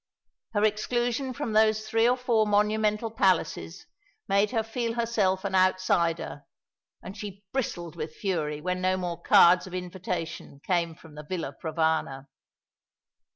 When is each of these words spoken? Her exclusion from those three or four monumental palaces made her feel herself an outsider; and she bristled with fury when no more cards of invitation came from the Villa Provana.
Her 0.55 0.63
exclusion 0.63 1.31
from 1.31 1.53
those 1.53 1.87
three 1.87 2.09
or 2.09 2.17
four 2.17 2.47
monumental 2.47 3.11
palaces 3.11 3.85
made 4.27 4.49
her 4.49 4.63
feel 4.63 4.93
herself 4.95 5.45
an 5.45 5.53
outsider; 5.53 6.41
and 7.03 7.15
she 7.15 7.45
bristled 7.53 7.95
with 7.95 8.15
fury 8.15 8.61
when 8.61 8.81
no 8.81 8.97
more 8.97 9.21
cards 9.21 9.67
of 9.67 9.75
invitation 9.75 10.59
came 10.65 10.95
from 10.95 11.13
the 11.13 11.23
Villa 11.23 11.55
Provana. 11.63 12.25